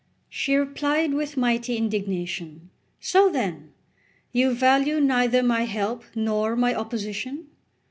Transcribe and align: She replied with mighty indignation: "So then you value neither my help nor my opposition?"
She 0.29 0.55
replied 0.55 1.13
with 1.13 1.37
mighty 1.37 1.77
indignation: 1.77 2.71
"So 2.99 3.31
then 3.31 3.71
you 4.31 4.51
value 4.55 4.99
neither 4.99 5.43
my 5.43 5.65
help 5.65 6.05
nor 6.15 6.55
my 6.55 6.73
opposition?" 6.73 7.49